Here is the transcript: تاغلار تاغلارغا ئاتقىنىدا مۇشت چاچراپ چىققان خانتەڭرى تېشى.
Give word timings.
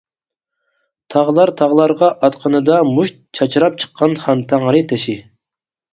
تاغلار 1.15 1.51
تاغلارغا 1.61 2.09
ئاتقىنىدا 2.19 2.79
مۇشت 2.95 3.19
چاچراپ 3.41 3.79
چىققان 3.85 4.17
خانتەڭرى 4.23 4.83
تېشى. 4.95 5.17